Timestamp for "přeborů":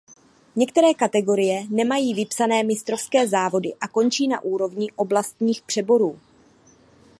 5.61-6.19